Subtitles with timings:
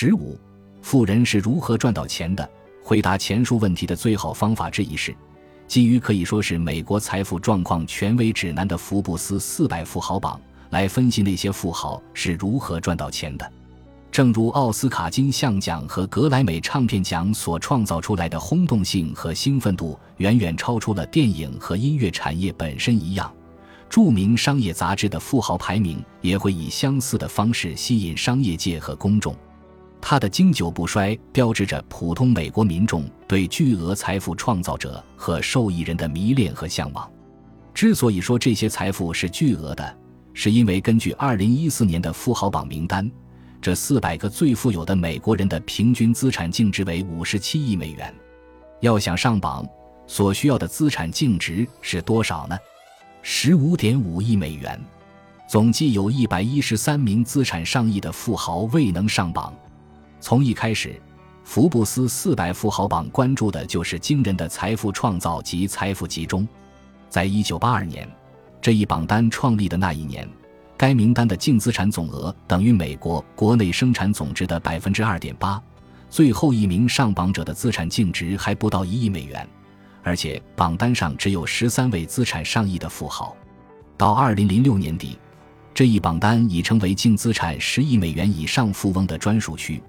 [0.00, 0.38] 十五，
[0.80, 2.48] 富人是如何赚到钱的？
[2.84, 5.12] 回答前述问题的最好方法之一是，
[5.66, 10.40] 基于可以说是美国财富状况权威指南的福布斯四百富豪榜
[10.70, 13.52] 来分析那些富豪是如何赚到钱的。
[14.12, 23.28] 正如奥斯卡金像奖和格莱美唱片奖所创造出来的轰动性和兴奋度远远超出了电影和音乐产业本身一样，
[23.90, 29.34] 著名商业杂志的富豪排名也会以相似的方式吸引商业界和公众。
[30.00, 37.10] 它的经久不衰标志着普通美国民众对巨额财富创造者和受益人的迷恋和向往。
[37.74, 39.98] 之所以说这些财富是巨额的，
[40.32, 43.10] 是因为根据2014年的富豪榜名单。
[43.60, 48.14] 这四百个最富有的美国人的平均资产净值为五十七亿美元。
[48.80, 49.66] 要想上榜，
[50.06, 52.56] 所需要的资产净值是多少呢？
[53.20, 54.80] 十五点五亿美元。
[55.48, 59.52] 总计有一百一十三名资产上亿的富豪未能上榜。
[60.20, 61.00] 从一开始，
[61.44, 66.46] 福布斯四百富豪榜关注的就是惊人的财富创造及财富集中。
[67.08, 68.08] 在一九八二年，
[68.60, 70.28] 这一榜单创立的那一年。
[70.76, 75.60] 该名单的净资产总额等于美国国内生产总值的百分之二点八，
[76.08, 79.44] 最后一名上榜者的资产净值还不到一亿美元，
[80.04, 83.36] 而且榜单上只有十三位资产上亿的富豪。
[83.96, 85.18] 到二零零六年底，
[85.74, 89.82] 这一榜单已成为净资产十亿美元以上富翁的专属区，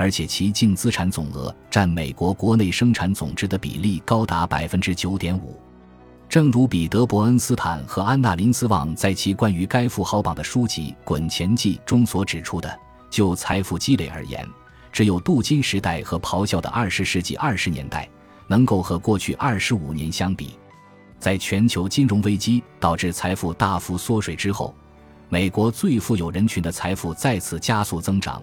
[0.00, 5.60] 而且其净资产总额占美国国内生产总值的比例高达百分之九点五。
[6.26, 14.48] 正如彼得·伯恩斯坦和安娜·林斯旺在其关于该富豪榜的书籍《滚钱记》中所指出的，就财富积累而言，
[14.90, 18.08] 只有镀金时代和咆哮的二十世纪二十年代
[18.46, 20.56] 能够和过去二十五年相比。
[21.18, 24.74] 在全球金融危机导致财富大幅缩水之后，
[25.28, 28.42] 美国最富有人群的财富再次加速增长。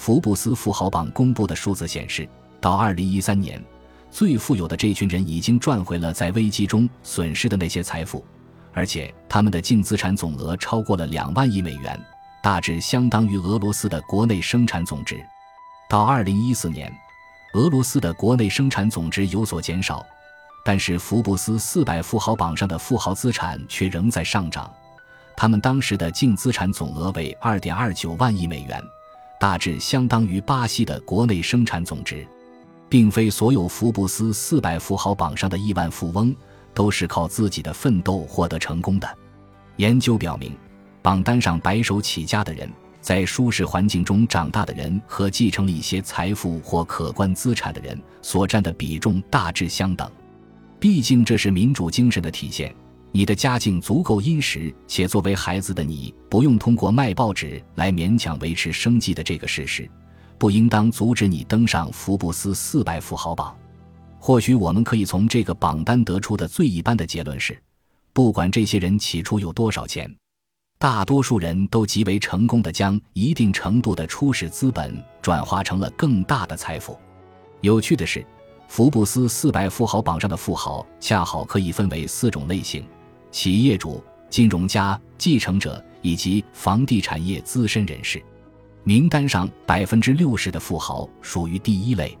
[0.00, 2.26] 福布斯富豪榜公布的数字显示，
[2.58, 3.62] 到二零一三年。
[4.10, 8.24] 最富有的这群人已经赚回了在危机中损失的那些财富，
[8.72, 12.02] 而且他们的净资产总额超过了两万亿美元，
[12.42, 15.22] 大致相当于俄罗斯的国内生产总值。
[15.86, 16.90] 到二零一四年，
[17.52, 20.02] 俄罗斯的国内生产总值有所减少，
[20.64, 24.72] 但是福布斯四百富豪榜上的富豪资产却仍在上涨，
[25.36, 28.82] 他们当时的净资产总额为二点二九万亿美元，
[29.40, 32.24] 大致相当于巴西的国内生产总值。
[32.90, 36.34] 并非所有福布斯四百富豪榜上的亿万富翁
[36.74, 39.08] 都是靠自己的奋斗获得成功的。
[39.76, 40.52] 研究表明，
[41.00, 42.68] 榜单上白手起家的人，
[43.00, 50.10] 在舒适环境中长大的人和继承了一些财富或可观资产的人所占的比重大致相等。
[50.80, 52.74] 毕竟这是民主精神的体现。
[53.12, 59.90] 你的家境足够殷实，且作为孩子的你不用通过卖报纸来勉强维持生计的这个事实。
[60.38, 63.54] 不应当阻止你登上福布斯四百富豪榜。
[64.18, 67.60] 或许我们可以从这个榜单得出的最一般的结论是：
[68.12, 70.10] 不管这些人起初有多少钱，
[70.78, 76.98] 大多数人都极为成功的将一定程度的初始资本转化成了更大的财富。
[77.60, 78.24] 有趣的是，
[78.68, 82.86] 福布斯四百富豪榜上的富豪恰好可以分为四种类型：
[83.30, 88.22] 企业主、金融家、继承者以及房地产业资深人士。
[88.82, 92.16] 名单上百分之六十的富豪属于第一类，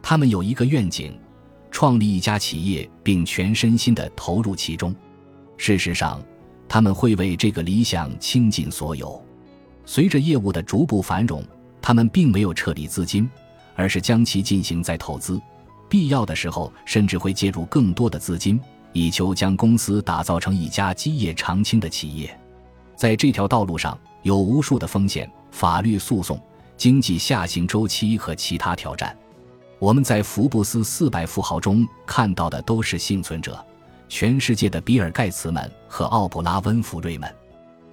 [0.00, 1.18] 他们有一个愿景，
[1.70, 4.94] 创立一家企业，并全身心地投入其中。
[5.56, 6.22] 事实上，
[6.68, 9.20] 他们会为这个理想倾尽所有。
[9.84, 11.42] 随着业务的逐步繁荣，
[11.82, 13.28] 他们并没有撤离资金，
[13.74, 15.40] 而是将其进行再投资，
[15.88, 18.60] 必要的时候甚至会介入更多的资金，
[18.96, 22.34] 以求将公司打造成一家基业长青的企业。
[22.94, 25.30] 在这条道路上，有无数的风险。
[25.50, 26.38] 法律诉讼、
[26.76, 29.16] 经济下行周期和其他挑战，
[29.78, 33.64] 我们在福布斯四百富豪中看到的都是幸存者，
[34.06, 37.34] 全世界的比尔·盖茨们和奥普拉·温弗瑞们。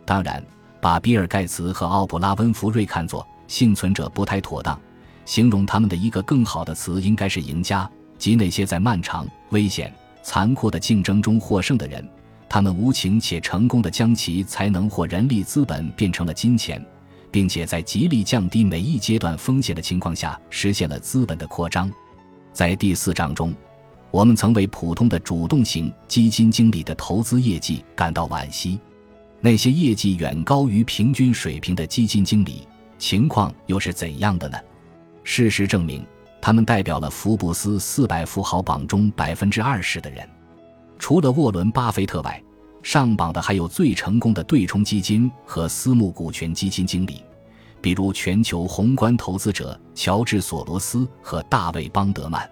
[0.06, 0.44] 当然，
[0.82, 4.78] 把比尔·盖茨和奥普拉·温弗瑞看作幸存者不太妥当，
[5.26, 12.04] 形容他们的一个更好的词应该是赢家，即那些在漫长、危险、残酷的竞争中获胜的人。
[12.50, 16.84] 他们无情且成功的将其才能或人力资本变成了金钱。
[17.34, 21.92] 并且在极力降低每一阶段风险的情况下，实现了资本的扩张。
[22.52, 23.52] 在第四章中，
[24.12, 28.80] 我们曾为普通的主动型基金经理的投资业绩感到惋惜。
[29.42, 32.68] 那些业绩远高于平均水平的基金经理，
[33.00, 34.60] 情况又是怎样的呢？
[35.24, 36.06] 事实证明，
[36.46, 40.28] 他们代表了福布斯四百富豪榜中百分之二十的人。
[41.00, 42.44] 除了沃伦·巴菲特外，
[42.82, 47.24] 上榜的还有最成功的对冲基金和私募股权基金经理，
[47.80, 52.48] 比如全球宏观投资者乔治·索罗斯和大卫·邦德曼。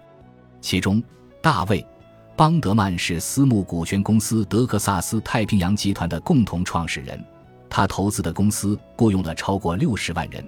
[0.62, 1.02] 其中，
[1.42, 1.82] 大卫·
[2.34, 7.22] 邦德曼是私募股权公司德克萨斯太平洋集团的共同创始人，
[7.68, 10.42] 他投资的公司雇佣了超过六十万人，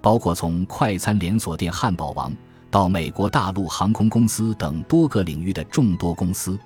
[0.00, 2.32] 包括从快餐连锁店汉堡王
[2.74, 6.58] 到美国大陆航空公司等多个领域的众多公司。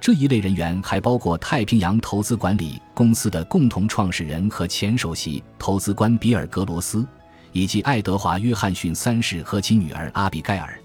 [0.00, 7.06] 这一类人员还包括太平洋投资管理公司的共同创始人和前首席投资官比尔·格罗斯，
[7.52, 10.76] 以及爱德华·约翰逊三世和其女儿阿比盖尔。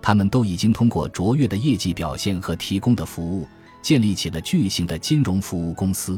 [0.00, 3.48] 他们都已经通过卓越的业绩表现和提供的服务，
[3.82, 6.16] 建立起了巨型的金融服务公司。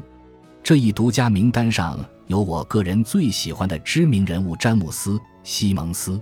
[0.62, 5.12] 这一独家名单上有我个人最喜欢的知名人物詹姆斯·
[5.42, 6.20] 西蒙斯。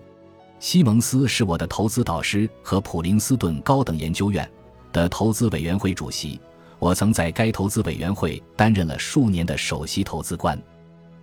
[0.58, 4.48] 西蒙斯是我的投资导师和普林斯顿高等研究院。
[4.92, 6.40] 的投资委员会主席，
[6.78, 10.56] 我曾在该投资委员会担任了数年的首席投资官。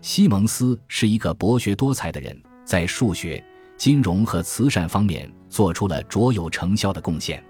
[0.01, 3.41] 西蒙斯是一个博学多才的人，在数学、
[3.77, 7.41] 金融和慈善方面做出了卓有成效的贡献。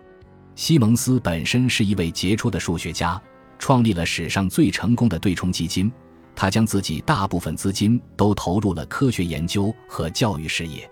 [0.54, 3.20] 西蒙斯本身是一位杰出的数学家，
[3.58, 5.92] 创立了史上最成功的对冲基金。
[6.36, 10.88] 他将自己大部分资金都投入了科学研究和教育事业。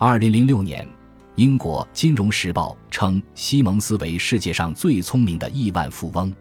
[0.00, 0.86] 二零零六年。
[1.34, 6.32] 英国《金融时报》称西蒙斯为世界上最聪明的亿万富翁。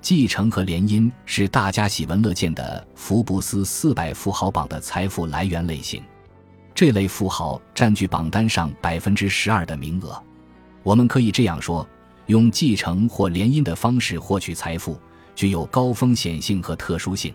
[0.00, 6.00] 继承和联姻是大家喜闻乐见的福布斯四百富豪榜的财富来源类型。
[6.76, 10.22] 这类富豪占据榜单上百分之十二的名额。
[10.84, 11.84] 我们可以这样说：
[12.26, 14.96] 用继承或联姻的方式获取财富，
[15.34, 17.34] 具有高风险性和特殊性。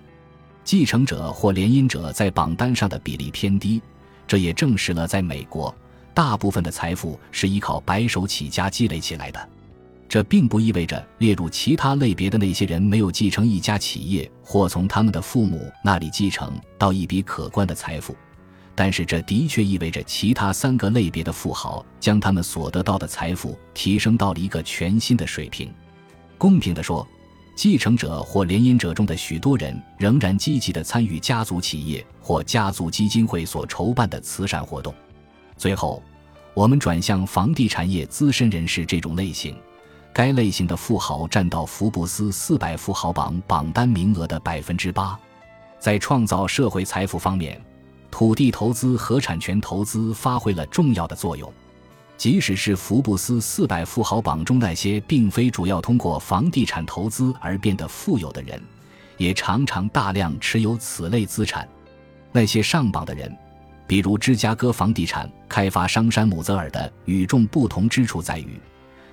[0.64, 3.82] 继承者或联姻者在榜单上的比例偏低，
[4.28, 5.74] 这也证实了在美国。
[6.14, 9.50] 大部分的财富是依靠白手起家积累起来的，
[10.10, 18.16] 这并不意味着列入其他类别的那些人没有继承一家企业或从他们的父母那里继承到一笔可观的财富，
[18.74, 25.72] 但是这的确意味着其他三个类别的富豪将他们所得到的财富提升到了一个全新的水平。
[26.40, 27.08] 公平地说，
[27.58, 34.94] 继承者或联姻者中的许多人仍然积极地参与家族企业或家族基金会所筹办的慈善活动。
[35.58, 36.04] 最后，
[36.54, 39.58] 我们转向房地产业资深人士这种类型。
[40.14, 45.20] 该类型的富豪占到福布斯四百富豪榜榜单名额的百分之八。
[45.80, 47.60] 在创造社会财富方面，
[48.12, 51.52] 土地投资和产权投资发挥了重要的作用。
[52.18, 58.62] 即使是福布斯四百富豪榜中那些并非主要通过房地产投资而变得富有的人，
[59.18, 61.68] 也常常大量持有此类资产。
[62.32, 63.36] 那些上榜的人。
[63.88, 68.60] 比如芝加哥房地产开发商山姆泽尔的与众不同之处在于，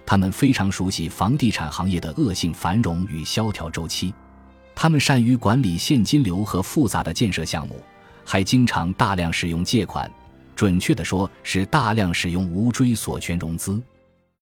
[0.05, 4.12] 他们非常熟悉房地产行业的恶性繁荣与萧条周期，
[4.75, 7.81] 他们善于管理现金流和复杂的建设项目，
[8.25, 10.11] 还经常大量使用借款，
[10.55, 13.81] 准确的说是大量使用无追索权融资。